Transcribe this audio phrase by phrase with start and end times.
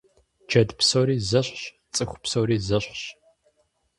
[0.47, 1.63] Джэд псори зэщхьщ,
[1.95, 3.03] цӀыху псори зэщхьщ.